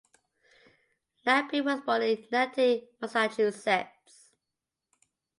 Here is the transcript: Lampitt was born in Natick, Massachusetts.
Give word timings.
Lampitt 1.27 1.63
was 1.63 1.81
born 1.81 2.01
in 2.01 2.25
Natick, 2.31 2.89
Massachusetts. 2.99 4.31